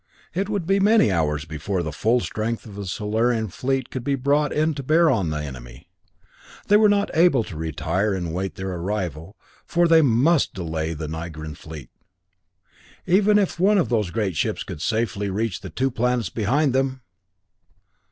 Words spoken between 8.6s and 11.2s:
arrival, for they must delay the